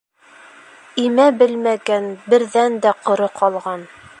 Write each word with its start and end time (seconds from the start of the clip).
Имә 1.03 1.27
белмәгән 1.41 2.09
берҙән 2.35 2.81
дә 2.87 2.95
ҡоро 3.07 3.29
ҡалған. 3.41 3.87